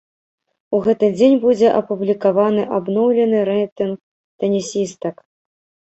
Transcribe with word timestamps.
У 0.77 0.79
гэты 0.85 1.09
дзень 1.17 1.35
будзе 1.43 1.67
апублікаваны 1.81 2.63
абноўлены 2.77 3.45
рэйтынг 3.53 3.97
тэнісістак. 4.45 5.15